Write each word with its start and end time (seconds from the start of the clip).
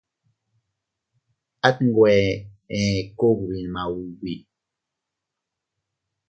At 1.67 1.77
nwe 1.89 2.13
ee 2.81 2.99
kugbi 3.17 3.57
maubi. 3.73 4.35